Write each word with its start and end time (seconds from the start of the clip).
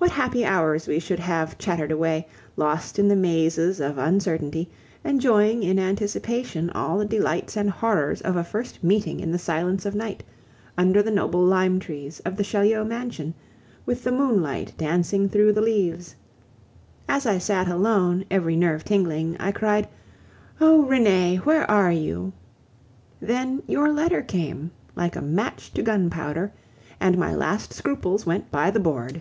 What 0.00 0.12
happy 0.16 0.46
hours 0.46 0.88
we 0.88 0.98
should 0.98 1.18
have 1.18 1.58
chattered 1.58 1.92
away, 1.92 2.26
lost 2.56 2.98
in 2.98 3.06
the 3.08 3.14
mazes 3.14 3.80
of 3.80 3.98
uncertainty, 3.98 4.70
enjoying 5.04 5.62
in 5.62 5.78
anticipation 5.78 6.70
all 6.70 6.96
the 6.96 7.04
delights 7.04 7.54
and 7.54 7.68
horrors 7.68 8.22
of 8.22 8.34
a 8.34 8.42
first 8.42 8.82
meeting 8.82 9.20
in 9.20 9.30
the 9.30 9.38
silence 9.38 9.84
of 9.84 9.94
night, 9.94 10.24
under 10.78 11.02
the 11.02 11.10
noble 11.10 11.44
lime 11.44 11.78
trees 11.78 12.18
of 12.20 12.38
the 12.38 12.42
Chaulieu 12.42 12.82
mansion, 12.82 13.34
with 13.84 14.02
the 14.02 14.10
moonlight 14.10 14.72
dancing 14.78 15.28
through 15.28 15.52
the 15.52 15.60
leaves! 15.60 16.16
As 17.06 17.26
I 17.26 17.36
sat 17.36 17.68
alone, 17.68 18.24
every 18.30 18.56
nerve 18.56 18.84
tingling, 18.84 19.36
I 19.38 19.52
cried, 19.52 19.86
"Oh! 20.62 20.82
Renee, 20.86 21.36
where 21.44 21.70
are 21.70 21.92
you?" 21.92 22.32
Then 23.20 23.62
your 23.66 23.92
letter 23.92 24.22
came, 24.22 24.70
like 24.96 25.14
a 25.14 25.20
match 25.22 25.74
to 25.74 25.82
gunpowder, 25.82 26.52
and 26.98 27.18
my 27.18 27.34
last 27.34 27.74
scruples 27.74 28.24
went 28.24 28.50
by 28.50 28.70
the 28.70 28.80
board. 28.80 29.20